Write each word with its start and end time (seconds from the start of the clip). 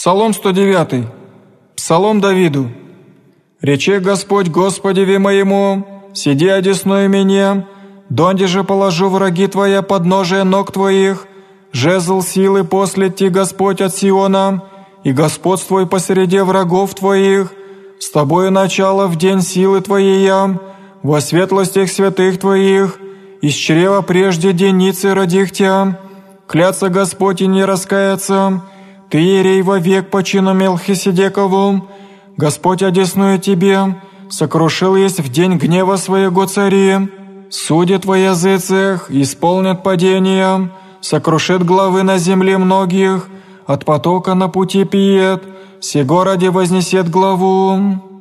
Псалом 0.00 0.32
109. 0.32 1.08
Псалом 1.74 2.20
Давиду. 2.20 2.70
«Рече 3.60 3.98
Господь 3.98 4.46
Господеве 4.46 5.18
моему, 5.18 5.84
сиди 6.14 6.46
одесную 6.46 7.10
мне, 7.10 7.66
донде 8.08 8.46
же 8.46 8.62
положу 8.62 9.08
враги 9.08 9.48
твоя 9.48 9.82
подножие 9.82 10.44
ног 10.44 10.70
твоих, 10.70 11.26
жезл 11.72 12.22
силы 12.22 12.62
после 12.62 13.10
ти 13.10 13.28
Господь 13.28 13.80
от 13.80 13.92
Сиона, 13.92 14.62
и 15.02 15.10
господствуй 15.10 15.84
посреди 15.88 16.38
врагов 16.38 16.94
твоих, 16.94 17.52
с 17.98 18.08
тобою 18.08 18.52
начало 18.52 19.08
в 19.08 19.16
день 19.16 19.42
силы 19.42 19.80
твоей 19.80 20.22
я, 20.24 20.60
во 21.02 21.20
светлостях 21.20 21.90
святых 21.90 22.38
твоих, 22.38 23.00
из 23.42 23.54
чрева 23.54 24.02
прежде 24.02 24.52
деницы 24.52 25.12
родих 25.12 25.50
тебя, 25.50 25.98
клятся 26.46 26.88
Господь 26.88 27.42
и 27.42 27.48
не 27.48 27.64
раскаяться, 27.64 28.62
ты, 29.10 29.18
ерей, 29.18 29.62
вовек 29.62 30.10
по 30.10 30.22
чину 30.22 30.54
Мелхиседекову, 30.54 31.88
Господь 32.36 32.82
одесную 32.82 33.38
тебе, 33.38 34.00
сокрушил 34.30 34.96
есть 34.96 35.20
в 35.20 35.30
день 35.30 35.56
гнева 35.56 35.96
своего 35.96 36.46
цари, 36.46 37.08
судит 37.50 38.04
во 38.04 38.18
языцах, 38.18 39.10
исполнит 39.10 39.82
падения, 39.82 40.70
сокрушит 41.00 41.64
главы 41.64 42.02
на 42.02 42.18
земле 42.18 42.58
многих, 42.58 43.28
от 43.66 43.84
потока 43.84 44.34
на 44.34 44.48
пути 44.48 44.84
пиет, 44.84 45.42
все 45.80 46.04
городе 46.04 46.50
вознесет 46.50 47.08
главу». 47.08 48.17